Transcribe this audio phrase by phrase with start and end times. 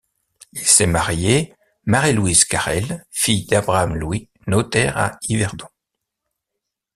[0.53, 1.53] Il s'est marié
[1.85, 5.67] Marie-Louise Carrel, fille d'Abraham-Louis, notaire à Yverdon.